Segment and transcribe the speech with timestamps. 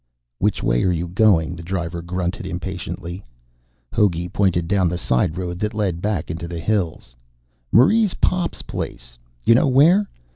[0.39, 3.23] "Which way are you going?" the driver grunted impatiently.
[3.93, 7.15] Hogey pointed down the side road that led back into the hills.
[7.71, 9.19] "Marie's pop's place.
[9.45, 10.09] You know where?